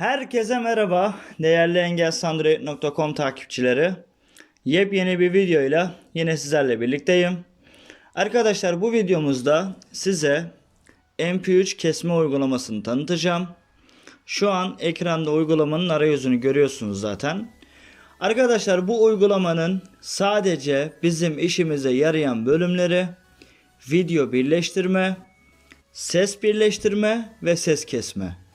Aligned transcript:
Herkese 0.00 0.58
merhaba 0.58 1.14
değerli 1.42 1.78
engelsandroid.com 1.78 3.14
takipçileri. 3.14 3.92
Yepyeni 4.64 5.20
bir 5.20 5.32
videoyla 5.32 5.94
yine 6.14 6.36
sizlerle 6.36 6.80
birlikteyim. 6.80 7.44
Arkadaşlar 8.14 8.80
bu 8.80 8.92
videomuzda 8.92 9.76
size 9.92 10.52
MP3 11.18 11.76
kesme 11.76 12.12
uygulamasını 12.12 12.82
tanıtacağım. 12.82 13.48
Şu 14.26 14.50
an 14.50 14.76
ekranda 14.78 15.30
uygulamanın 15.30 15.88
arayüzünü 15.88 16.36
görüyorsunuz 16.36 17.00
zaten. 17.00 17.50
Arkadaşlar 18.20 18.88
bu 18.88 19.04
uygulamanın 19.04 19.82
sadece 20.00 20.92
bizim 21.02 21.38
işimize 21.38 21.90
yarayan 21.90 22.46
bölümleri 22.46 23.06
video 23.90 24.32
birleştirme, 24.32 25.16
ses 25.92 26.42
birleştirme 26.42 27.36
ve 27.42 27.56
ses 27.56 27.84
kesme. 27.84 28.49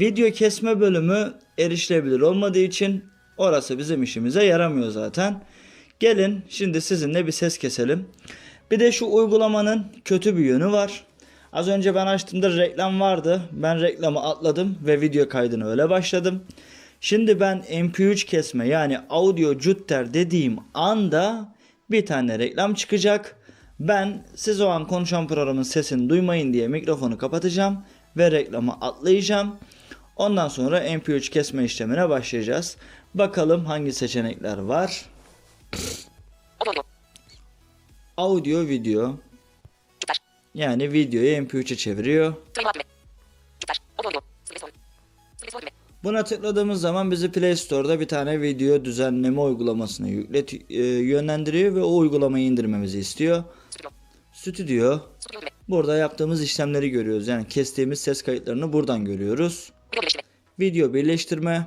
Video 0.00 0.30
kesme 0.30 0.80
bölümü 0.80 1.34
erişilebilir 1.58 2.20
olmadığı 2.20 2.58
için 2.58 3.04
orası 3.36 3.78
bizim 3.78 4.02
işimize 4.02 4.44
yaramıyor 4.44 4.90
zaten. 4.90 5.42
Gelin 6.00 6.42
şimdi 6.48 6.80
sizinle 6.80 7.26
bir 7.26 7.32
ses 7.32 7.58
keselim. 7.58 8.08
Bir 8.70 8.80
de 8.80 8.92
şu 8.92 9.06
uygulamanın 9.06 9.86
kötü 10.04 10.36
bir 10.36 10.44
yönü 10.44 10.72
var. 10.72 11.04
Az 11.52 11.68
önce 11.68 11.94
ben 11.94 12.06
açtığımda 12.06 12.56
reklam 12.56 13.00
vardı. 13.00 13.42
Ben 13.52 13.80
reklamı 13.80 14.22
atladım 14.22 14.78
ve 14.86 15.00
video 15.00 15.28
kaydını 15.28 15.70
öyle 15.70 15.90
başladım. 15.90 16.44
Şimdi 17.00 17.40
ben 17.40 17.64
MP3 17.70 18.26
kesme 18.26 18.68
yani 18.68 18.98
audio 19.10 19.58
jutter 19.58 20.14
dediğim 20.14 20.58
anda 20.74 21.54
bir 21.90 22.06
tane 22.06 22.38
reklam 22.38 22.74
çıkacak. 22.74 23.36
Ben 23.80 24.26
siz 24.34 24.60
o 24.60 24.68
an 24.68 24.86
konuşan 24.86 25.28
programın 25.28 25.62
sesini 25.62 26.08
duymayın 26.08 26.52
diye 26.52 26.68
mikrofonu 26.68 27.18
kapatacağım 27.18 27.84
ve 28.16 28.30
reklamı 28.30 28.72
atlayacağım. 28.72 29.56
Ondan 30.16 30.48
sonra 30.48 30.88
MP3 30.88 31.30
kesme 31.30 31.64
işlemine 31.64 32.08
başlayacağız. 32.08 32.76
Bakalım 33.14 33.64
hangi 33.64 33.92
seçenekler 33.92 34.58
var. 34.58 35.04
Audio. 38.16 38.60
Video 38.60 39.16
yani 40.54 40.92
videoyu 40.92 41.36
MP3'e 41.36 41.76
çeviriyor. 41.76 42.34
Buna 46.04 46.24
tıkladığımız 46.24 46.80
zaman 46.80 47.10
bizi 47.10 47.32
Play 47.32 47.56
Store'da 47.56 48.00
bir 48.00 48.08
tane 48.08 48.40
video 48.40 48.84
düzenleme 48.84 49.40
uygulamasına 49.40 50.08
yüklet 50.08 50.70
e, 50.70 50.82
yönlendiriyor 50.84 51.74
ve 51.74 51.82
o 51.82 51.96
uygulamayı 51.96 52.44
indirmemizi 52.44 52.98
istiyor. 52.98 53.44
Stüdyo. 54.32 54.98
Burada 55.68 55.96
yaptığımız 55.96 56.42
işlemleri 56.42 56.90
görüyoruz. 56.90 57.28
Yani 57.28 57.48
kestiğimiz 57.48 58.00
ses 58.00 58.22
kayıtlarını 58.22 58.72
buradan 58.72 59.04
görüyoruz. 59.04 59.72
Video 59.94 60.02
birleştirme. 60.02 60.28
Video 60.60 60.94
birleştirme, 60.94 61.66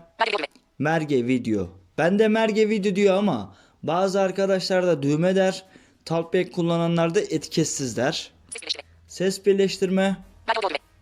Merge 0.79 1.27
video. 1.27 1.69
Bende 1.97 2.27
merge 2.27 2.69
video 2.69 2.95
diyor 2.95 3.15
ama 3.15 3.55
bazı 3.83 4.21
arkadaşlar 4.21 4.87
da 4.87 5.03
düğme 5.03 5.35
der. 5.35 5.65
Talkback 6.05 6.53
kullananlar 6.53 7.15
da 7.15 7.21
etiketsiz 7.21 7.97
der. 7.97 8.31
Ses 8.49 8.61
birleştirme. 8.61 8.83
Ses 9.07 9.45
birleştirme, 9.45 10.17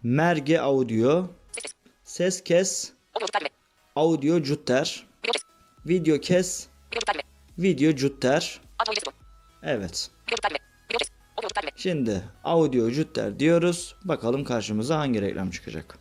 Merge 0.04 0.60
audio 0.60 1.28
Ses 2.04 2.44
kes, 2.44 2.94
Audio 3.96 4.40
jutter, 4.44 5.08
Video 5.86 6.20
kes. 6.20 6.68
video 7.58 7.98
sütun. 7.98 9.14
Evet. 9.64 10.12
Şimdi 11.76 12.22
audio 12.44 12.90
jutter 12.90 13.40
diyoruz. 13.40 13.96
Bakalım 14.04 14.44
karşımıza 14.44 14.98
hangi 15.00 15.22
reklam 15.22 15.52
çıkacak. 15.52 16.00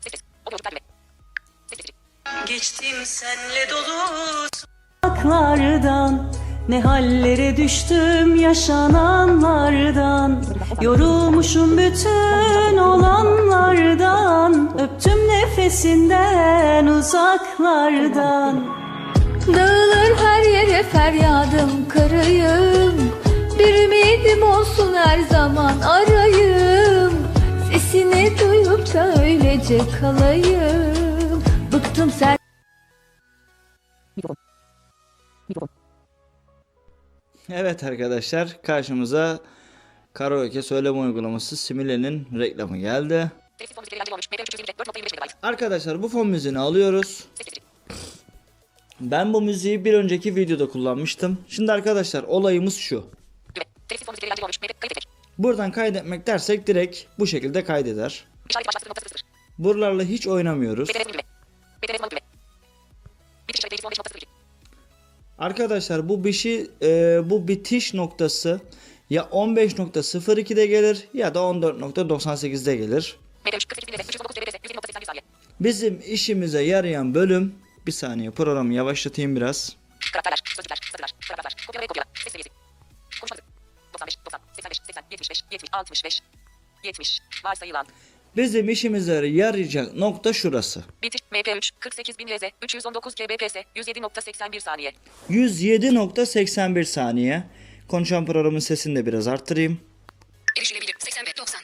Geçtim 2.47 2.97
senle 3.05 3.71
dolu. 3.71 4.49
Sokaklardan 5.05 6.33
ne 6.69 6.81
hallere 6.81 7.57
düştüm 7.57 8.37
yaşananlardan. 8.37 10.45
Yorulmuşum 10.81 11.79
bütün 11.79 12.77
olanlardan. 12.77 14.71
Öptüm 14.81 15.29
nefesinden 15.29 16.87
uzaklardan. 16.87 18.67
Dağılır 19.47 20.17
her 20.25 20.43
yere 20.43 20.83
feryadım 20.83 21.89
karayım. 21.89 23.11
Bir 23.59 23.75
ümidim 23.85 24.43
olsun 24.43 24.95
her 24.95 25.21
zaman 25.21 25.81
arayım. 25.81 27.13
Sesini 27.73 28.39
duyup 28.39 28.95
da 28.95 29.23
öylece 29.23 29.79
kalayım 30.01 31.04
Bıktım 31.95 32.11
sen 32.11 32.37
Evet 37.49 37.85
arkadaşlar 37.85 38.63
karşımıza 38.63 39.41
karaoke 40.13 40.63
söyleme 40.63 40.99
uygulaması 40.99 41.57
Simile'nin 41.57 42.29
reklamı 42.39 42.79
geldi. 42.79 43.33
Telefon 43.59 43.83
müzikleri 43.83 43.99
yancı 43.99 44.13
olmuş. 44.13 44.27
MP3 44.27 44.43
324 44.43 44.89
4.25 44.89 45.27
MB. 45.27 45.29
Arkadaşlar 45.43 46.03
bu 46.03 46.09
fon 46.09 46.27
müziğini 46.27 46.59
alıyoruz. 46.59 47.25
Ben 49.01 49.35
bu 49.35 49.41
müziği 49.43 49.85
bir 49.85 49.95
önceki 49.95 50.37
videoda 50.37 50.69
kullanmıştım. 50.69 51.39
Şimdi 51.49 51.73
arkadaşlar 51.73 52.23
olayımız 52.23 52.77
şu. 52.77 53.07
Buradan 55.39 55.73
kaydetmek 55.73 56.27
dersek 56.27 56.67
direkt 56.67 56.99
bu 57.19 57.27
şekilde 57.27 57.65
kaydeder. 57.65 58.25
Buralarla 59.59 60.03
hiç 60.03 60.27
oynamıyoruz. 60.27 60.89
Arkadaşlar 65.39 66.09
bu 66.09 66.25
bişi 66.25 66.71
e, 66.83 67.21
bu 67.31 67.49
bitiş 67.49 67.95
noktası 67.95 68.61
ya 69.11 69.23
15.02'de 69.23 70.67
gelir 70.67 71.09
ya 71.15 71.35
da 71.35 71.39
14.98'de 71.39 72.77
gelir. 72.77 73.17
MP3 73.45 73.69
48 73.69 73.89
bin 73.89 73.99
319 73.99 74.37
TBS 74.37 74.55
120.81 74.55 75.05
saniye. 75.07 75.23
Bizim 75.61 76.03
işimize 76.07 76.63
yarayan 76.63 77.15
bölüm 77.15 77.55
bir 77.87 77.93
saniye 77.93 78.31
programı 78.31 78.75
yavaşlatayım 78.75 79.37
biraz. 79.37 79.77
Karakterler, 80.13 80.41
sözcükler, 80.45 80.79
satırlar, 80.85 81.15
paragraflar, 81.29 81.67
kopyala 81.67 81.83
ve 81.83 81.87
kopyala, 81.87 82.07
ses 82.15 82.33
seviyesi. 82.33 82.51
Konuşma 83.21 83.37
hızı. 83.37 83.45
95, 83.93 84.19
90, 84.27 84.41
85, 84.57 84.79
80, 84.87 85.03
75, 85.11 85.43
70, 85.53 85.71
65, 85.73 86.21
70. 86.85 87.21
Varsayılan. 87.45 87.87
Bizim 88.37 88.69
işimize 88.69 89.27
yarayacak 89.27 89.95
nokta 89.95 90.33
şurası. 90.33 90.85
Bitiş 91.03 91.21
MP3 91.33 91.71
48 91.81 92.19
bin 92.19 92.27
RZ 92.27 92.43
319 92.63 93.15
kbps 93.15 93.57
107.81 93.77 94.61
saniye. 94.61 94.93
107.81 95.31 96.85
saniye. 96.85 97.45
Konuşan 97.89 98.27
programın 98.27 98.59
sesini 98.59 98.97
de 98.97 99.07
biraz 99.07 99.29
arttırayım. 99.29 99.81
Erişilebilir 100.59 100.95
80 100.99 101.27
ve 101.27 101.31
90. 101.39 101.61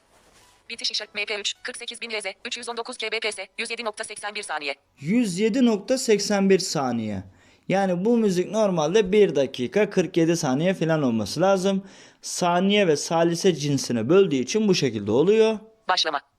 Bitiş 0.69 0.91
işaret 0.91 1.15
MP3 1.15 1.53
48 1.63 2.01
bin 2.01 2.11
RZ 2.11 2.25
319 2.47 2.97
kbps 2.97 3.39
107.81 3.59 4.43
saniye. 4.43 4.75
107.81 5.03 6.59
saniye. 6.59 7.23
Yani 7.69 8.05
bu 8.05 8.17
müzik 8.17 8.51
normalde 8.51 9.13
1 9.13 9.35
dakika 9.35 9.91
47 9.91 10.37
saniye 10.37 10.75
falan 10.75 11.03
olması 11.03 11.41
lazım. 11.41 11.85
Saniye 12.23 12.87
ve 12.87 12.97
salise 12.97 13.55
cinsine 13.55 14.09
böldüğü 14.09 14.37
için 14.37 14.69
bu 14.69 14.75
şekilde 14.75 15.11
oluyor. 15.11 15.59
Başlama. 15.89 16.30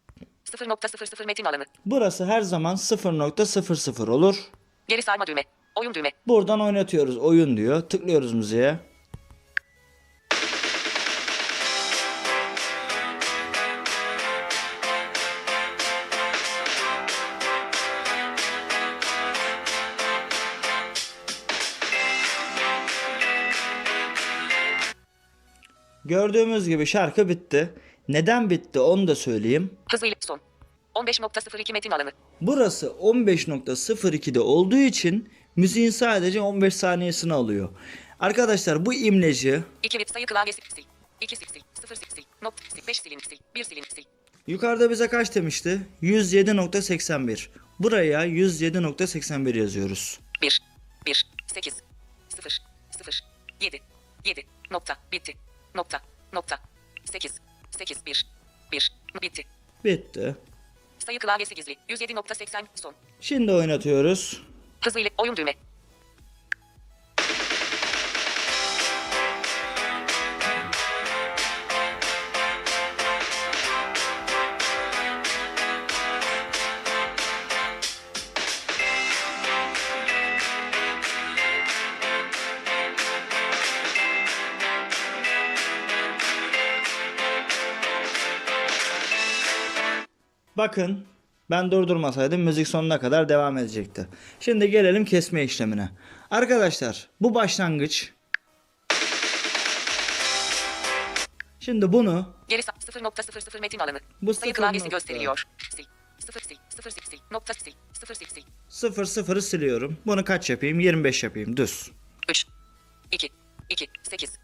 0.00 0.57 1.25
metin 1.25 1.45
alanı. 1.45 1.63
Burası 1.85 2.25
her 2.25 2.41
zaman 2.41 2.75
0.00 2.75 4.09
olur. 4.09 4.35
Geri 4.87 5.01
sarma 5.01 5.27
düğme. 5.27 5.41
Oyun 5.75 5.93
düğme. 5.93 6.11
Buradan 6.27 6.61
oynatıyoruz 6.61 7.17
oyun 7.17 7.57
diyor. 7.57 7.81
Tıklıyoruz 7.81 8.33
müziğe. 8.33 8.79
Gördüğümüz 26.05 26.67
gibi 26.67 26.85
şarkı 26.85 27.29
bitti. 27.29 27.73
Neden 28.11 28.49
bitti 28.49 28.79
onu 28.79 29.07
da 29.07 29.15
söyleyeyim. 29.15 29.73
Hızı 29.91 30.05
ile 30.05 30.15
son. 30.19 30.39
15.02 30.95 31.73
metin 31.73 31.91
alanı. 31.91 32.11
Burası 32.41 32.87
15.02'de 32.87 34.39
olduğu 34.39 34.77
için 34.77 35.29
müziğin 35.55 35.89
sadece 35.89 36.41
15 36.41 36.75
saniyesini 36.75 37.33
alıyor. 37.33 37.69
Arkadaşlar 38.19 38.85
bu 38.85 38.93
imleci 38.93 39.63
2 39.83 39.99
bit 39.99 40.13
sayı 40.13 40.25
klavyesi 40.25 40.61
sil. 40.75 40.85
2 41.21 41.35
sil 41.39 41.49
sil. 41.53 41.63
0 41.81 41.95
sil 42.01 42.09
sil. 42.15 42.25
Not 42.41 42.53
sil. 42.73 42.87
5 42.87 42.99
silin 42.99 43.19
sil. 43.29 43.39
1 43.55 43.63
silin 43.63 43.83
sil. 43.95 44.05
yukarıda 44.47 44.89
bize 44.89 45.07
kaç 45.07 45.35
demişti? 45.35 45.81
107.81. 46.03 47.47
Buraya 47.79 48.25
107.81 48.27 49.57
yazıyoruz. 49.57 50.19
1 50.41 50.61
1 51.05 51.27
8 51.53 51.73
0 52.29 52.61
0 52.91 53.23
7 53.61 53.79
7 54.25 54.43
nokta 54.71 54.97
bitti. 55.11 55.33
Nokta 55.75 56.01
nokta 56.33 56.59
8 57.05 57.50
8 57.71 58.05
1 58.05 58.25
1 58.71 58.91
bitti. 59.21 59.43
Bitti. 59.85 60.35
Sayı 60.99 61.19
klavyesi 61.19 61.55
gizli. 61.55 61.77
107.80 61.89 62.63
son. 62.75 62.93
Şimdi 63.21 63.51
oynatıyoruz. 63.51 64.43
Hızlı 64.83 64.99
ile 64.99 65.09
oyun 65.17 65.37
düğme. 65.37 65.53
Bakın 90.61 91.05
ben 91.49 91.71
durdurmasaydım 91.71 92.41
müzik 92.41 92.67
sonuna 92.67 92.99
kadar 92.99 93.29
devam 93.29 93.57
edecekti. 93.57 94.07
Şimdi 94.39 94.69
gelelim 94.71 95.05
kesme 95.05 95.43
işlemine. 95.43 95.89
Arkadaşlar 96.31 97.09
bu 97.21 97.35
başlangıç. 97.35 98.13
Şimdi 101.59 101.93
bunu 101.93 102.33
Geri 102.47 102.61
sa- 102.61 103.01
0.00 103.01 103.59
metin 103.61 103.79
alanı. 103.79 103.99
Bu 104.21 104.33
Sayı 104.33 104.53
klavyesi 104.53 104.85
nokta. 104.85 104.97
gösteriyor. 104.97 105.43
Sil. 105.75 105.85
0 106.19 106.39
sil. 106.49 106.57
0 106.69 106.91
sil. 107.09 107.19
Nokta 107.31 107.53
sil. 107.63 107.73
0 107.93 108.15
sil. 108.19 108.29
sil. 108.35 108.45
0 108.69 109.05
0'ı 109.05 109.41
siliyorum. 109.41 109.97
Bunu 110.05 110.23
kaç 110.25 110.49
yapayım? 110.49 110.79
25 110.79 111.23
yapayım. 111.23 111.57
Düz. 111.57 111.91
3. 112.29 112.45
2. 113.11 113.29
2. 113.69 113.87
8. 114.03 114.39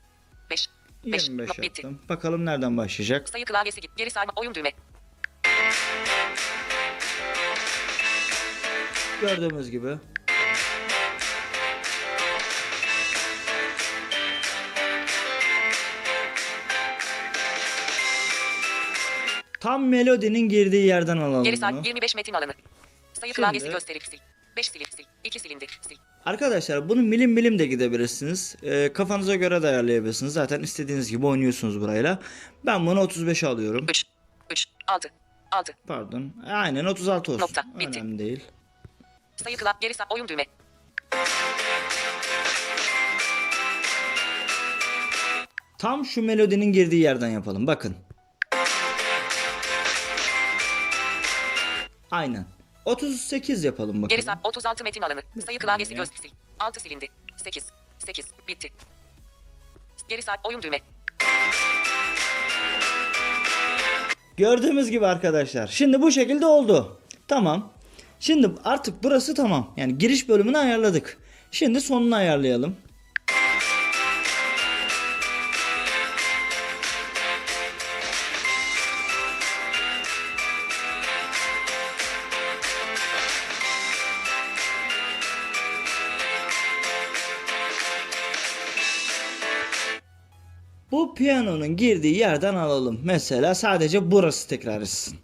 5. 0.52 0.68
5. 1.06 1.28
25 1.28 1.48
Not 1.50 1.58
bitti. 1.58 1.66
yaptım. 1.86 2.02
Bakalım 2.10 2.46
nereden 2.46 2.78
başlayacak. 2.78 3.30
Sayı 3.30 3.46
klavyesi 3.46 3.82
git. 3.82 3.92
Geri 3.98 4.12
sarma 4.12 4.34
oyun 4.36 4.56
düğme. 4.56 4.72
Gördüğümüz 9.22 9.72
gibi. 9.72 9.98
Tam 19.60 19.88
melodinin 19.88 20.50
girdiği 20.50 20.86
yerden 20.86 21.18
alalım 21.18 21.44
Geri 21.44 21.54
bunu. 21.56 21.60
sar 21.60 21.74
25 21.86 22.16
metin 22.16 22.34
alanı. 22.34 22.52
Sayı 23.14 23.34
Şimdi- 23.34 23.46
klavyesi 23.48 23.70
gösterip 23.70 24.04
sil. 24.10 24.20
5 24.58 24.68
silip 24.70 24.88
sil. 24.96 25.06
2 25.24 25.40
silindi. 25.40 25.66
Sil. 25.88 25.98
Arkadaşlar 26.26 26.90
bunu 26.90 27.02
milim 27.02 27.32
milim 27.32 27.60
de 27.60 27.66
gidebilirsiniz. 27.66 28.56
Ee, 28.64 28.94
kafanıza 28.94 29.36
göre 29.36 29.62
de 29.62 29.68
ayarlayabilirsiniz. 29.68 30.34
Zaten 30.34 30.60
istediğiniz 30.64 31.12
gibi 31.12 31.26
oynuyorsunuz 31.26 31.82
burayla. 31.82 32.20
Ben 32.66 32.88
bunu 32.88 33.02
35 33.02 33.44
alıyorum. 33.44 33.86
3. 33.90 34.04
3. 34.52 34.66
6. 34.88 35.10
6. 35.52 35.74
Pardon. 35.88 36.34
Aynen 36.48 36.86
36 36.86 37.32
olsun. 37.32 37.42
Nokta, 37.42 37.64
bitti. 37.80 38.00
Önemli 38.00 38.20
değil. 38.20 38.44
Sayı 39.36 39.58
klavye 39.58 39.78
geri 39.82 39.94
sar 39.94 40.08
oyun 40.10 40.28
düğme. 40.28 40.46
Tam 45.78 46.06
şu 46.06 46.22
melodinin 46.24 46.72
girdiği 46.72 47.02
yerden 47.02 47.28
yapalım. 47.30 47.68
Bakın. 47.68 47.96
Aynen. 52.12 52.46
38 52.86 53.64
yapalım 53.64 53.90
bakalım. 53.90 54.08
Geri 54.08 54.22
sar 54.22 54.38
36 54.44 54.84
metin 54.84 55.02
alanı. 55.02 55.22
Sayı 55.46 55.60
klavyesi 55.60 55.96
göz 55.96 56.10
sil. 56.22 56.32
6 56.60 56.80
silindi. 56.80 57.08
8. 57.38 57.66
8. 58.00 58.26
Bitti. 58.48 58.74
Geri 60.10 60.22
sar 60.22 60.40
oyun 60.44 60.62
düğme. 60.62 60.80
Gördüğümüz 64.38 64.92
gibi 64.92 65.06
arkadaşlar. 65.06 65.68
Şimdi 65.68 66.02
bu 66.02 66.12
şekilde 66.12 66.46
oldu. 66.46 66.98
Tamam. 67.28 67.74
Şimdi 68.20 68.50
artık 68.66 69.04
burası 69.04 69.34
tamam. 69.34 69.74
Yani 69.78 69.98
giriş 69.98 70.30
bölümünü 70.30 70.58
ayarladık. 70.58 71.18
Şimdi 71.52 71.82
sonunu 71.82 72.16
ayarlayalım. 72.16 72.76
Bu 90.92 91.16
piyanonun 91.16 91.76
girdiği 91.78 92.18
yerden 92.18 92.56
alalım. 92.56 93.02
Mesela 93.04 93.56
sadece 93.56 94.12
burası 94.12 94.48
tekrar 94.50 94.82
etsin. 94.82 95.20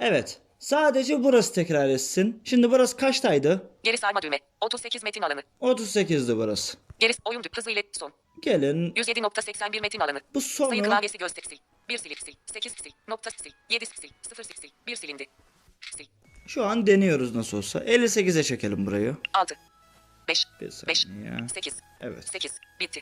Evet. 0.00 0.40
Sadece 0.58 1.24
burası 1.24 1.52
tekrar 1.54 1.88
etsin. 1.88 2.42
Şimdi 2.44 2.70
burası 2.70 2.96
kaçtaydı? 2.96 3.70
Geri 3.82 3.98
sarma 3.98 4.22
düğme. 4.22 4.38
38 4.60 5.02
metin 5.02 5.22
alanı. 5.22 5.42
38'di 5.60 6.36
burası. 6.36 6.78
Geri 6.98 7.12
oyun. 7.24 7.42
Hızlı 7.56 7.70
ile 7.70 7.82
son. 7.92 8.12
Gelin 8.42 8.92
107.81 8.92 9.80
metin 9.80 10.00
alanı. 10.00 10.20
bu 10.34 10.40
Sayı 10.40 10.70
sonu 10.72 10.82
klavyesi 10.82 11.18
göster 11.18 11.42
sil. 11.50 11.58
1 11.88 11.98
silip 11.98 12.18
sil. 12.24 12.34
8 12.52 12.72
sil. 12.82 12.92
Nokta 13.08 13.30
sil. 13.40 13.52
7 13.70 13.86
sil. 13.86 14.10
0 14.22 14.42
sil. 14.48 14.56
sil. 14.62 14.70
1 14.86 14.96
silindi. 14.96 15.26
Şu 16.54 16.64
an 16.64 16.86
deniyoruz 16.86 17.34
nasıl 17.34 17.58
olsa. 17.58 17.78
58'e 17.78 18.42
çekelim 18.42 18.86
burayı. 18.86 19.16
6. 19.34 19.54
5. 20.28 20.44
Bir 20.60 20.66
5. 20.88 20.98
saniye. 20.98 21.48
8. 21.54 21.74
Evet. 22.00 22.28
8. 22.32 22.52
Bitti. 22.80 23.00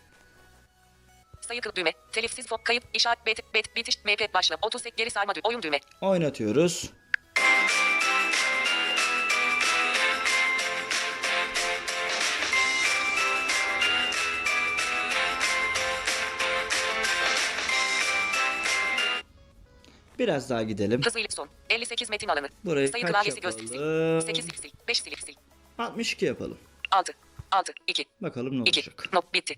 Sayı 1.41 1.61
kıl 1.61 1.75
düğme. 1.75 1.93
Telifsiz 2.13 2.47
fok 2.47 2.65
kayıp 2.65 2.85
işaret 2.95 3.27
bet 3.27 3.55
bet 3.55 3.77
bitiş 3.77 3.99
mp 4.05 4.35
başla 4.35 4.57
38 4.63 4.97
geri 4.97 5.11
sarma 5.11 5.35
düğme 5.35 5.43
oyun 5.45 5.63
düğme. 5.63 5.81
Oynatıyoruz. 6.01 6.91
Biraz 20.23 20.51
daha 20.51 20.63
gidelim. 20.63 21.01
Hızlı 21.05 21.21
son. 21.29 21.49
58 21.71 22.11
metin 22.11 22.29
alanı. 22.29 22.49
Burayı 22.65 22.89
Sayı 22.89 23.05
kaç 23.05 23.13
klavyesi 23.13 23.37
sil. 23.37 23.75
yapalım? 23.75 24.23
8 24.27 24.45
silip 24.45 24.57
sil. 24.63 24.71
5 24.89 25.01
silip 25.01 25.21
sil. 25.27 25.35
62 25.79 26.25
yapalım. 26.25 26.59
6. 26.91 27.13
6. 27.51 27.73
2. 27.87 28.05
Bakalım 28.21 28.59
ne 28.59 28.69
2. 28.69 28.81
olacak. 28.81 29.13
Not 29.13 29.35
bitti. 29.35 29.55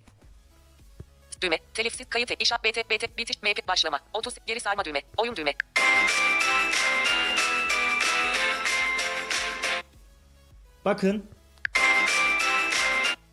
Düğme. 1.41 1.59
Telifsiz 1.75 2.09
kayıt 2.09 2.31
et. 2.31 2.43
İşaret 2.43 2.65
bet 2.65 2.91
bet 2.91 3.19
bitiş 3.19 3.43
mp 3.43 3.69
başlama. 3.69 4.01
30 4.15 4.35
geri 4.47 4.61
sarma 4.61 4.85
düğme. 4.85 5.03
Oyun 5.17 5.37
düğme. 5.37 5.53
Bakın. 10.85 11.25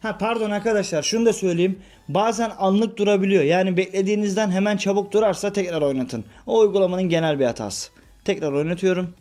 Ha 0.02 0.18
pardon 0.18 0.52
arkadaşlar 0.52 1.04
şunu 1.04 1.26
da 1.26 1.34
söyleyeyim. 1.34 1.80
Bazen 2.08 2.52
anlık 2.60 2.98
durabiliyor. 2.98 3.44
Yani 3.44 3.78
beklediğinizden 3.78 4.52
hemen 4.52 4.78
çabuk 4.78 5.12
durarsa 5.12 5.54
tekrar 5.54 5.82
oynatın. 5.82 6.26
O 6.48 6.60
uygulamanın 6.60 7.10
genel 7.10 7.40
bir 7.40 7.46
hatası. 7.46 7.92
Tekrar 8.26 8.52
oynatıyorum. 8.52 9.14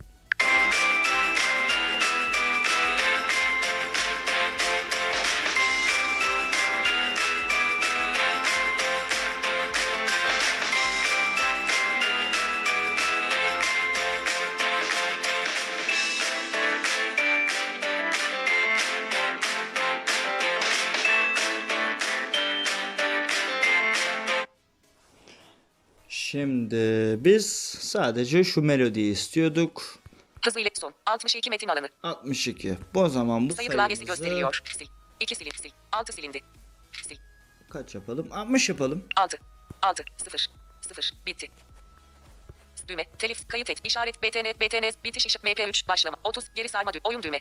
Şimdi 26.41 26.75
biz 27.25 27.45
sadece 27.79 28.43
şu 28.43 28.61
melodiyi 28.61 29.11
istiyorduk. 29.11 29.99
Hızlı 30.45 30.59
ile 30.59 30.69
son. 30.73 30.93
62 31.05 31.49
metin 31.49 31.67
alanı. 31.67 31.89
62. 32.03 32.77
Bu 32.93 33.09
zaman 33.09 33.49
bu 33.49 33.53
Sayı 33.53 33.71
sayımızı 33.71 34.03
gösteriyor. 34.03 34.61
Sil. 34.77 34.87
2 35.19 35.35
silip 35.35 35.55
sil. 35.61 35.71
6 35.91 36.13
silindi. 36.13 36.39
Sil. 37.07 37.19
kaç 37.69 37.95
yapalım? 37.95 38.27
60 38.31 38.69
yapalım. 38.69 39.05
6. 39.15 39.37
6. 39.81 40.03
0. 40.17 40.49
0. 40.81 41.13
Bitti. 41.25 41.47
Düğme. 42.87 43.03
Telif. 43.19 43.47
Kayıt 43.47 43.69
et. 43.69 43.77
İşaret. 43.83 44.23
BTN. 44.23 44.45
BTN. 44.61 45.03
Bitiş 45.03 45.25
işi. 45.25 45.39
MP3. 45.39 45.87
Başlama. 45.87 46.17
30. 46.23 46.45
Geri 46.55 46.69
sarma 46.69 46.93
düğme. 46.93 47.01
Oyun 47.03 47.23
düğme. 47.23 47.39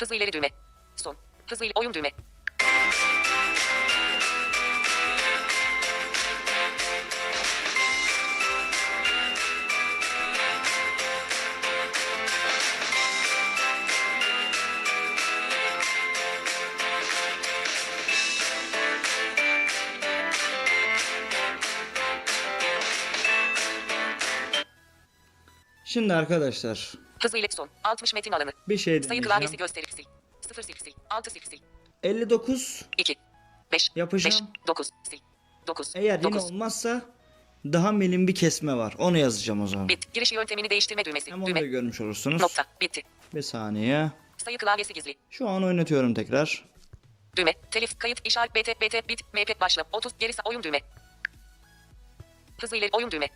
Hızlı 0.00 0.14
ileri 0.14 0.32
düğme. 0.32 0.48
Son. 0.96 1.16
Hızlı 1.50 1.64
ileri. 1.64 1.72
Oyun 1.76 1.94
düğme. 1.94 2.10
Şimdi 25.90 26.14
arkadaşlar 26.14 26.92
Hızlı 27.22 27.38
ilet 27.38 27.54
son. 27.54 27.68
60 27.84 28.14
metin 28.14 28.32
alanı. 28.32 28.52
bir 28.68 28.78
şey 28.78 29.02
Sayı 29.02 29.22
klavyesi 29.22 29.30
deneyeceğim. 29.30 29.58
gösterip 29.58 29.90
sil. 29.96 30.04
0 30.40 30.62
sil 30.68 30.78
sil. 30.84 30.94
6 31.10 31.30
sil 31.34 31.44
sil. 31.50 31.60
59 32.02 32.84
2 32.98 33.14
5 33.72 33.90
Yapacağım. 33.96 34.48
5 34.60 34.66
9 34.68 34.90
sil. 35.10 35.18
9 35.66 35.92
eğer 35.94 36.18
yine 36.18 36.22
9 36.22 36.44
olmazsa 36.44 37.02
daha 37.64 37.92
milim 37.92 38.28
bir 38.28 38.34
kesme 38.34 38.76
var. 38.76 38.94
Onu 38.98 39.18
yazacağım 39.18 39.62
o 39.62 39.66
zaman. 39.66 39.88
Bit. 39.88 40.14
Giriş 40.14 40.32
yöntemini 40.32 40.70
değiştirme 40.70 41.04
düğmesi. 41.04 41.32
Hem 41.32 41.42
onu 41.42 41.46
Düğme. 41.46 41.60
da 41.60 41.66
görmüş 41.66 42.00
olursunuz. 42.00 42.42
Nokta. 42.42 42.64
Bitti. 42.80 43.02
Bir 43.34 43.42
saniye. 43.42 44.10
Sayı 44.36 44.58
klavyesi 44.58 44.92
gizli. 44.92 45.14
Şu 45.30 45.48
an 45.48 45.64
oynatıyorum 45.64 46.14
tekrar. 46.14 46.64
Düğme. 47.36 47.52
Telif. 47.70 47.98
Kayıt. 47.98 48.26
işaret. 48.26 48.54
BT. 48.54 48.80
BT. 48.80 49.08
Bit. 49.08 49.20
MP. 49.34 49.60
Başla. 49.60 49.84
30. 49.92 50.12
Geri 50.18 50.32
sağ. 50.32 50.42
Oyun 50.44 50.62
düğme. 50.62 50.80
Hızlı 52.60 52.76
ileri. 52.76 52.90
Oyun 52.92 53.10
düğme. 53.10 53.28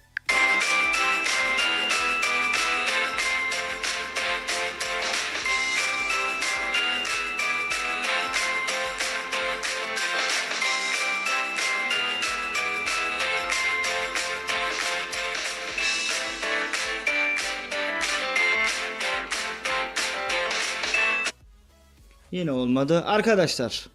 Yine 22.35 22.53
olmadı. 22.53 23.03
Arkadaşlar 23.07 23.87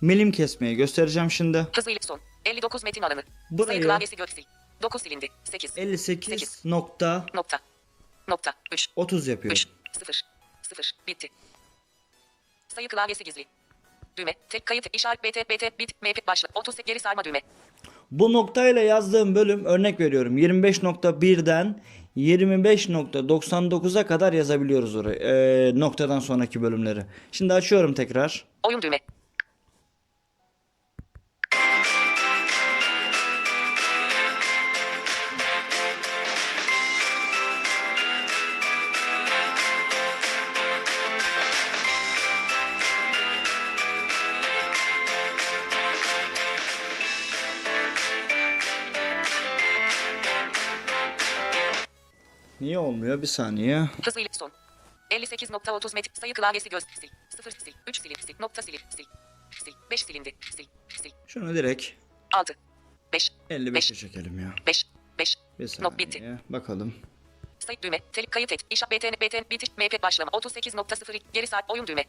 milim 0.00 0.32
kesmeyi 0.32 0.76
göstereceğim 0.76 1.30
şimdi. 1.30 1.66
Hızlı 1.76 1.90
ileri 1.90 2.06
son. 2.06 2.20
59 2.44 2.84
metin 2.84 3.02
alanı. 3.02 3.22
Burayı- 3.50 3.66
Sayı 3.66 3.82
klavyesi 3.82 4.16
gök 4.16 4.30
sil. 4.36 4.44
9 4.82 5.02
silindi. 5.02 5.28
8. 5.44 5.78
58 5.78 6.64
nokta 6.64 7.26
Nokta. 7.34 7.58
Nokta. 8.28 8.52
3. 8.72 8.88
30 8.96 9.28
yapıyorum. 9.28 9.52
3. 9.52 9.66
0. 9.98 10.22
0. 10.62 10.92
Bitti. 11.06 11.28
Sayı 12.68 12.88
klavyesi 12.88 13.24
gizli. 13.24 13.44
Düğme. 14.16 14.32
Tek 14.48 14.66
kayıt. 14.66 14.86
işaret. 14.92 15.24
BT. 15.24 15.50
BT. 15.50 15.78
Bit. 15.78 16.02
MP. 16.02 16.26
Başla. 16.26 16.48
30. 16.54 16.76
Geri 16.86 17.00
sarma 17.00 17.24
düğme. 17.24 17.40
Bu 18.10 18.32
noktayla 18.32 18.82
yazdığım 18.82 19.34
bölüm 19.34 19.64
örnek 19.64 20.00
veriyorum 20.00 20.38
25.1'den 20.38 21.82
25.99'a 22.16 24.06
kadar 24.06 24.32
yazabiliyoruz 24.32 24.96
oraya 24.96 25.14
ee, 25.14 25.72
noktadan 25.74 26.20
sonraki 26.20 26.62
bölümleri. 26.62 27.02
Şimdi 27.32 27.52
açıyorum 27.52 27.94
tekrar. 27.94 28.44
Oyun 28.62 28.82
düğme. 28.82 28.98
Niye 52.62 52.78
olmuyor? 52.78 53.22
Bir 53.22 53.26
saniye. 53.26 53.88
Hızlı 54.04 54.20
son. 54.32 54.52
58.30 55.10 55.94
metre 55.94 56.10
sayı 56.20 56.34
klavyesi 56.34 56.68
göz 56.68 56.84
sil. 57.00 57.10
0 57.28 57.50
sil. 57.64 57.74
3 57.86 58.00
silip 58.02 58.20
sil. 58.26 58.36
Nokta 58.40 58.62
silip 58.62 58.80
sil. 58.96 59.06
Sil. 59.62 59.74
5 59.90 60.04
silindi. 60.04 60.34
Sil. 60.56 60.66
Sil. 61.02 61.12
Şunu 61.26 61.54
direkt 61.54 61.86
6. 62.34 62.54
5. 63.12 63.32
55'e 63.50 63.94
çekelim 63.94 64.38
ya. 64.38 64.54
5. 64.66 64.86
5. 65.18 65.36
Bir 65.58 65.82
Not 65.82 65.98
bitti. 65.98 66.18
saniye. 66.18 66.38
Bakalım. 66.48 66.94
Sayı 67.58 67.82
düğme. 67.82 67.98
Telik 68.12 68.30
kayıt 68.30 68.52
et. 68.52 68.60
İşa 68.70 68.86
BTN 68.86 69.20
BTN 69.20 69.50
bitiş 69.50 69.68
MP 69.76 70.02
başlama. 70.02 70.30
38.0 70.30 71.20
geri 71.32 71.46
saat 71.46 71.70
oyun 71.70 71.86
düğme. 71.86 72.04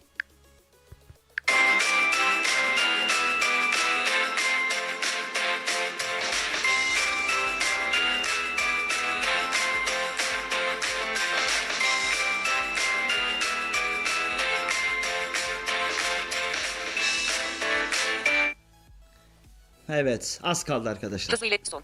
Evet. 19.93 20.39
Az 20.43 20.63
kaldı 20.63 20.89
arkadaşlar. 20.89 21.33
Hızlı 21.33 21.47
ilet 21.47 21.67
son. 21.67 21.83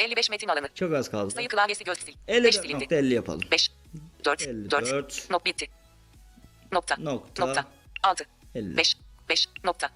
55 0.00 0.30
metin 0.30 0.48
alanı. 0.48 0.68
Çok 0.74 0.94
az 0.94 1.10
kaldı. 1.10 1.30
Sayı 1.30 1.48
klavyesi 1.48 1.84
göz 1.84 1.98
sil. 2.04 2.14
5 2.28 2.54
silindi. 2.54 2.84
54.50 2.84 3.14
yapalım. 3.14 3.40
5. 3.52 3.70
4. 4.24 4.42
54. 4.42 4.90
4. 4.90 5.30
Not 5.30 5.44
bitti. 5.44 5.68
Nokta. 6.72 6.96
Nokta. 6.96 7.46
Nokta. 7.46 7.64
6. 8.02 8.24
50. 8.54 8.76
5. 8.76 8.96
5. 9.28 9.48
Nokta. 9.64 9.90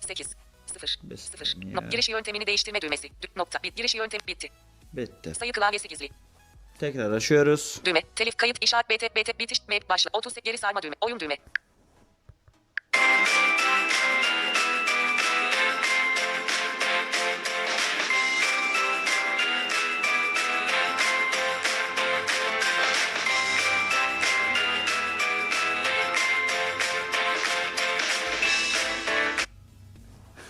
8. 0.00 0.28
0. 0.66 0.98
Beş 1.02 1.20
0. 1.20 1.44
saniye. 1.44 1.74
Not 1.74 1.90
giriş 1.90 2.08
yöntemini 2.08 2.46
değiştirme 2.46 2.80
düğmesi. 2.80 3.08
Dü- 3.08 3.30
Nokta. 3.36 3.62
Bit. 3.62 3.76
Giriş 3.76 3.94
yöntemi 3.94 4.26
bitti. 4.26 4.48
Bitti. 4.92 5.34
Sayı 5.34 5.52
klavyesi 5.52 5.88
gizli. 5.88 6.10
Tekrar 6.78 7.12
açıyoruz. 7.12 7.80
Düğme. 7.84 8.02
Telif 8.16 8.36
kayıt 8.36 8.64
işaret 8.64 8.90
BT 8.90 9.16
BT 9.16 9.38
bitiş 9.38 9.68
map 9.68 9.88
başla. 9.88 10.10
30 10.12 10.34
geri 10.34 10.58
sarma 10.58 10.82
düğme. 10.82 10.94
Oyun 11.00 11.20
düğme. 11.20 11.36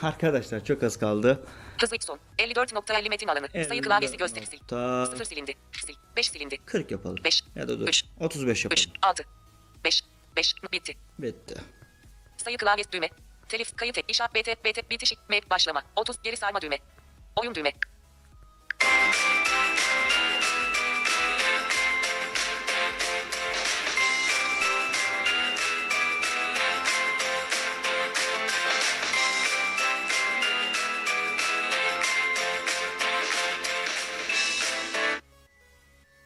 Arkadaşlar 0.02 0.64
çok 0.64 0.82
az 0.82 0.96
kaldı. 0.98 1.44
Hızlı 1.80 1.96
son. 2.00 2.18
54.50 2.38 3.08
metin 3.08 3.28
alanı. 3.28 3.48
Sayı 3.68 3.82
klavyesi 3.82 4.16
gösteri 4.16 4.46
sil. 4.50 4.58
Nokta 4.60 5.06
0 5.06 5.24
silindi. 5.24 5.54
Sil. 5.84 5.96
5 6.16 6.28
silindi. 6.30 6.56
40 6.66 6.90
yapalım. 6.90 7.16
Beş, 7.24 7.42
Ya 7.54 7.68
da 7.68 7.80
dur. 7.80 7.88
üç, 7.88 8.04
35 8.20 8.64
yapalım. 8.64 8.82
3. 8.82 8.88
6. 9.02 9.24
5. 9.84 10.02
5. 10.36 10.54
Bitti. 10.72 10.96
Bitti. 11.18 11.54
Sayı 12.36 12.56
klavyesi 12.56 12.92
düğme. 12.92 13.08
Telif 13.48 13.76
kayıt 13.76 13.98
et. 13.98 14.04
İşaret 14.08 14.34
BT 14.34 14.64
BT 14.64 14.90
bitiş 14.90 15.12
map 15.30 15.50
başlama. 15.50 15.82
30 15.96 16.22
geri 16.22 16.36
sarma 16.36 16.60
düğme. 16.60 16.78
Oyun 17.36 17.54
düğme. 17.54 17.72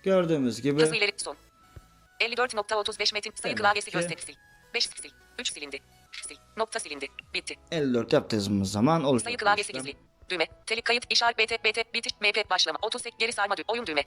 Gördüğümüz 0.06 0.62
gibi 0.62 0.82
Hızlı 0.82 0.96
ileri 0.96 1.12
son. 1.16 1.36
54.35 2.20 3.14
metin 3.14 3.30
sayı 3.30 3.42
Demek 3.42 3.58
klavyesi 3.58 3.90
ki- 3.90 3.96
gösteri 3.96 4.20
sil. 4.26 4.36
5 4.74 4.84
sil. 5.02 5.12
3 5.38 5.52
silindi. 5.52 5.78
Sil. 6.26 6.38
Nokta 6.56 6.78
silindi. 6.78 7.06
Bitti. 7.34 7.54
54 7.70 8.12
yaptığımız 8.12 8.72
zaman 8.72 9.04
olacak. 9.04 9.24
Sayı 9.24 9.36
klavyesi 9.36 9.72
işlem. 9.72 9.84
gizli. 9.84 9.98
Düğme. 10.30 10.46
Telik 10.66 10.84
kayıt 10.84 11.12
işaret 11.12 11.38
BT 11.38 11.64
BT 11.64 11.94
bitiş 11.94 12.12
MP 12.20 12.50
başlama. 12.50 12.78
30 12.82 13.02
geri 13.18 13.32
sarma 13.32 13.56
düğme. 13.56 13.64
Oyun 13.68 13.86
düğme. 13.86 14.04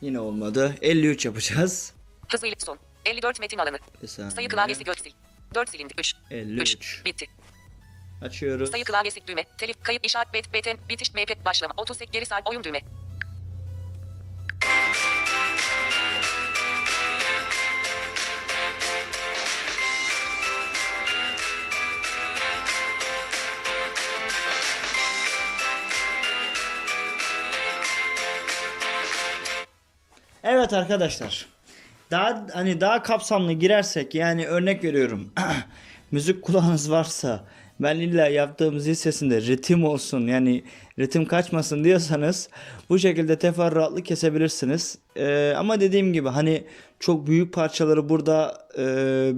Yine 0.00 0.20
olmadı. 0.20 0.74
53 0.82 1.24
yapacağız. 1.24 1.92
Hızlı 2.32 2.46
ileri 2.46 2.60
son. 2.60 2.78
54 3.04 3.40
metin 3.40 3.58
alanı. 3.58 3.78
Sayı 4.06 4.48
klavyesi 4.48 4.84
göz 4.84 4.98
sil. 5.04 5.12
4 5.54 5.68
silindi. 5.70 5.94
3. 5.98 6.14
53. 6.30 6.74
3. 6.74 7.02
Bitti. 7.04 7.26
Açıyoruz. 8.22 8.70
Sayı 8.70 8.84
klavyesi 8.84 9.26
düğme. 9.26 9.44
Telif 9.58 9.82
kayıt 9.82 10.06
işaret 10.06 10.34
BT 10.34 10.54
BT 10.54 10.88
bitiş 10.88 11.14
MP 11.14 11.44
başlama. 11.44 11.74
30 11.76 11.98
geri 11.98 12.26
sar 12.26 12.42
oyun 12.44 12.64
düğme. 12.64 12.80
Evet 30.50 30.72
arkadaşlar. 30.72 31.46
Daha 32.10 32.46
hani 32.52 32.80
daha 32.80 33.02
kapsamlı 33.02 33.52
girersek 33.52 34.14
yani 34.14 34.46
örnek 34.46 34.84
veriyorum. 34.84 35.32
müzik 36.10 36.42
kulağınız 36.42 36.90
varsa 36.90 37.44
ben 37.80 37.96
illa 37.96 38.28
yaptığım 38.28 38.80
zil 38.80 38.94
sesinde 38.94 39.40
ritim 39.40 39.84
olsun 39.84 40.26
yani 40.26 40.64
ritim 40.98 41.26
kaçmasın 41.26 41.84
diyorsanız 41.84 42.48
bu 42.88 42.98
şekilde 42.98 43.38
teferruatlı 43.38 44.02
kesebilirsiniz. 44.02 44.98
Ee, 45.16 45.54
ama 45.56 45.80
dediğim 45.80 46.12
gibi 46.12 46.28
hani 46.28 46.64
çok 47.00 47.26
büyük 47.26 47.54
parçaları 47.54 48.08
burada 48.08 48.68
e, 48.78 48.82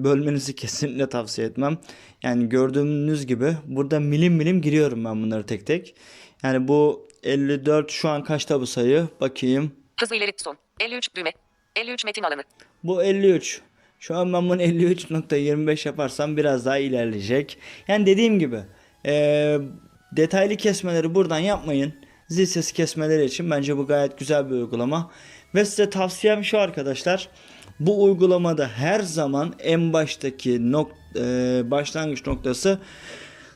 bölmenizi 0.05 0.55
kesinlikle 0.57 1.09
tavsiye 1.09 1.47
etmem. 1.47 1.79
Yani 2.23 2.49
gördüğünüz 2.49 3.27
gibi 3.27 3.57
burada 3.67 4.01
milim 4.01 4.35
milim 4.35 4.63
giriyorum 4.63 5.05
ben 5.05 5.23
bunları 5.23 5.47
tek 5.47 5.67
tek. 5.67 5.95
Yani 6.43 6.69
bu 6.69 7.09
54 7.23 7.91
şu 7.91 8.09
an 8.09 8.25
kaçta 8.25 8.61
bu 8.61 8.67
sayı? 8.67 9.09
Bakayım. 9.21 9.73
Hızlı 10.01 10.17
ileri 10.17 10.33
son. 10.37 10.57
53 10.81 11.15
düğme. 11.17 11.33
53 11.77 12.05
metin 12.05 12.23
alanı. 12.23 12.43
Bu 12.85 13.03
53. 13.03 13.61
Şu 14.01 14.17
an 14.17 14.33
ben 14.33 14.49
bunu 14.49 14.63
53.25 14.63 15.89
yaparsam 15.89 16.37
biraz 16.37 16.67
daha 16.67 16.79
ilerleyecek. 16.79 17.59
Yani 17.89 18.07
dediğim 18.07 18.39
gibi 18.39 18.61
eee, 19.05 19.61
detaylı 20.13 20.57
kesmeleri 20.57 21.15
buradan 21.15 21.39
yapmayın. 21.39 21.95
Zil 22.29 22.47
sesi 22.47 22.75
kesmeleri 22.75 23.25
için 23.25 23.51
bence 23.51 23.77
bu 23.77 23.87
gayet 23.87 24.19
güzel 24.19 24.47
bir 24.51 24.55
uygulama. 24.55 25.11
Ve 25.55 25.65
size 25.65 25.91
tavsiyem 25.91 26.45
şu 26.45 26.59
arkadaşlar. 26.59 27.29
Bu 27.81 28.03
uygulamada 28.05 28.69
her 28.69 29.01
zaman 29.01 29.55
en 29.59 29.93
baştaki 29.93 30.73
nok 30.73 30.93
eee, 31.15 31.23
başlangıç 31.65 32.27
noktası 32.27 32.79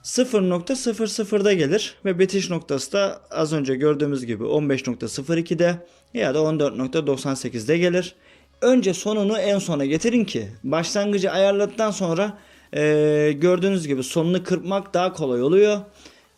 0.00'da 0.02 1.52
gelir 1.52 1.94
ve 2.04 2.18
bitiş 2.18 2.50
noktası 2.50 2.92
da 2.92 3.20
az 3.30 3.52
önce 3.52 3.74
gördüğümüz 3.74 4.26
gibi 4.26 4.44
15.02'de 4.44 5.76
ya 6.14 6.34
da 6.34 6.38
14.98'de 6.38 7.78
gelir. 7.78 8.14
Önce 8.60 8.94
sonunu 8.94 9.38
en 9.38 9.58
sona 9.58 9.84
getirin 9.84 10.24
ki 10.24 10.48
başlangıcı 10.64 11.30
ayarladıktan 11.30 11.90
sonra 11.90 12.38
eee, 12.76 13.32
gördüğünüz 13.32 13.86
gibi 13.86 14.02
sonunu 14.02 14.44
kırpmak 14.44 14.94
daha 14.94 15.12
kolay 15.12 15.42
oluyor. 15.42 15.80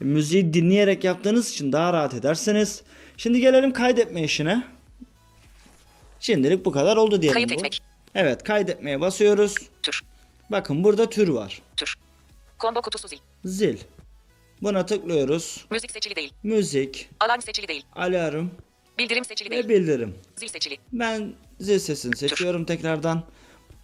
Müziği 0.00 0.54
dinleyerek 0.54 1.04
yaptığınız 1.04 1.50
için 1.50 1.72
daha 1.72 1.92
rahat 1.92 2.14
edersiniz. 2.14 2.82
Şimdi 3.16 3.40
gelelim 3.40 3.72
kaydetme 3.72 4.22
işine. 4.22 4.64
Şimdilik 6.20 6.64
bu 6.64 6.72
kadar 6.72 6.96
oldu 6.96 7.22
diyelim. 7.22 7.34
Kayıt 7.34 7.50
bu. 7.50 7.54
etmek. 7.54 7.82
Evet 8.14 8.42
kaydetmeye 8.44 9.00
basıyoruz. 9.00 9.54
Tür. 9.82 10.02
Bakın 10.50 10.84
burada 10.84 11.10
tür 11.10 11.28
var. 11.28 11.62
Tür. 11.76 11.94
Combo 12.60 12.80
kutusu 12.82 13.08
zil. 13.08 13.18
Zil. 13.44 13.78
Buna 14.62 14.86
tıklıyoruz. 14.86 15.64
Müzik 15.70 15.90
seçili 15.90 16.16
değil. 16.16 16.32
Müzik, 16.42 17.08
Alarm 17.20 17.40
seçili 17.40 17.68
değil. 17.68 17.84
alarm 17.96 18.48
Bildirim 18.98 19.24
seçili 19.24 19.50
ve 19.50 19.54
değil. 19.54 19.68
bildirim. 19.68 20.14
Zil 20.36 20.48
seçili. 20.48 20.78
Ben 20.92 21.32
zil 21.60 21.78
sesini 21.78 22.16
seçiyorum 22.16 22.64
tekrardan. 22.64 23.22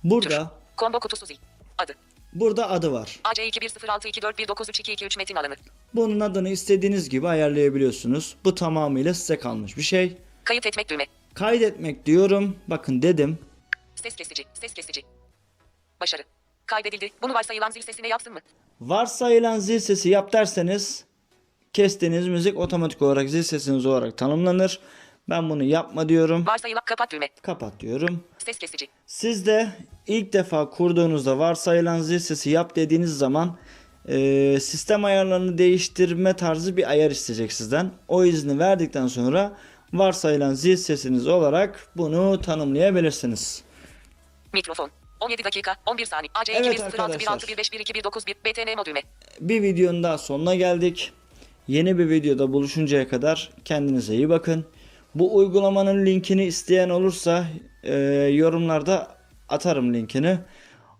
Burada 0.04 0.50
Combo 0.78 1.00
kutusu 1.00 1.26
zil. 1.26 1.36
Adı. 1.78 1.92
burada 2.32 2.70
adı 2.70 2.92
var. 2.92 3.20
AC2106241932223 3.24 5.18
metin 5.18 5.34
alanı. 5.36 5.54
Bunun 5.94 6.20
adını 6.20 6.48
istediğiniz 6.48 7.08
gibi 7.08 7.28
ayarlayabiliyorsunuz. 7.28 8.36
Bu 8.44 8.54
tamamıyla 8.54 9.14
size 9.14 9.38
kalmış 9.38 9.76
bir 9.76 9.82
şey. 9.82 10.16
Kayıt 10.44 10.66
etmek 10.66 10.88
düğme. 10.90 11.06
Kaydetmek 11.34 12.06
diyorum. 12.06 12.56
Bakın 12.68 13.02
dedim. 13.02 13.38
Ses 13.94 14.16
kesici. 14.16 14.44
Ses 14.54 14.74
kesici. 14.74 15.02
Başarı. 16.00 16.22
Kaydedildi. 16.66 17.10
Bunu 17.22 17.34
varsayılan 17.34 17.70
zil 17.70 17.82
sesine 17.82 18.08
yapsın 18.08 18.32
mı? 18.32 18.40
Varsayılan 18.80 19.58
zil 19.58 19.78
sesi 19.78 20.08
yap 20.08 20.32
derseniz 20.32 21.04
kestiğiniz 21.72 22.28
müzik 22.28 22.58
otomatik 22.58 23.02
olarak 23.02 23.30
zil 23.30 23.42
sesiniz 23.42 23.86
olarak 23.86 24.18
tanımlanır. 24.18 24.80
Ben 25.28 25.50
bunu 25.50 25.62
yapma 25.62 26.08
diyorum. 26.08 26.46
Varsayılan 26.46 26.82
kapat 26.86 27.12
düğme. 27.12 27.28
Kapat 27.42 27.80
diyorum. 27.80 28.24
Ses 28.38 28.58
kesici. 28.58 28.88
Siz 29.06 29.46
de 29.46 29.68
ilk 30.06 30.32
defa 30.32 30.70
kurduğunuzda 30.70 31.38
varsayılan 31.38 32.00
zil 32.00 32.18
sesi 32.18 32.50
yap 32.50 32.76
dediğiniz 32.76 33.18
zaman 33.18 33.58
e, 34.08 34.58
sistem 34.60 35.04
ayarlarını 35.04 35.58
değiştirme 35.58 36.36
tarzı 36.36 36.76
bir 36.76 36.90
ayar 36.90 37.10
isteyecek 37.10 37.52
sizden. 37.52 37.90
O 38.08 38.24
izni 38.24 38.58
verdikten 38.58 39.06
sonra 39.06 39.56
varsayılan 39.92 40.54
zil 40.54 40.76
sesiniz 40.76 41.26
olarak 41.26 41.86
bunu 41.96 42.40
tanımlayabilirsiniz. 42.40 43.62
Mikrofon. 44.52 44.90
17 45.20 45.44
dakika 45.44 45.76
11 45.86 46.04
saniye. 46.04 46.30
Evet 46.54 46.80
AC21061515191 46.80 48.34
BTN 48.44 48.76
mod 48.76 48.86
düğme. 48.86 49.02
Bir 49.40 49.62
videonun 49.62 50.02
daha 50.02 50.18
sonuna 50.18 50.54
geldik. 50.54 51.12
Yeni 51.68 51.98
bir 51.98 52.10
videoda 52.10 52.52
buluşuncaya 52.52 53.08
kadar 53.08 53.50
kendinize 53.64 54.14
iyi 54.14 54.28
bakın. 54.28 54.66
Bu 55.14 55.36
uygulamanın 55.36 56.06
linkini 56.06 56.44
isteyen 56.44 56.88
olursa 56.88 57.44
e, 57.82 57.94
yorumlarda 58.32 59.16
atarım 59.48 59.94
linkini. 59.94 60.38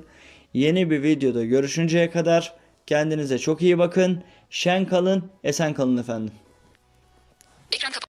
Yeni 0.54 0.90
bir 0.90 1.04
videoda 1.04 1.46
görüşünceye 1.46 2.10
kadar 2.10 2.54
kendinize 2.88 3.38
çok 3.38 3.62
iyi 3.62 3.78
bakın. 3.78 4.24
Şen 4.50 4.86
kalın, 4.86 5.32
esen 5.44 5.74
kalın 5.74 5.98
efendim. 5.98 6.34